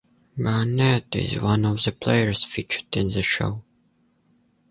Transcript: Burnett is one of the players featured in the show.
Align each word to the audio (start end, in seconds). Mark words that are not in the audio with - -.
Burnett 0.35 1.15
is 1.15 1.39
one 1.39 1.63
of 1.63 1.83
the 1.83 1.91
players 1.91 2.43
featured 2.43 2.97
in 2.97 3.11
the 3.11 3.21
show. 3.21 3.61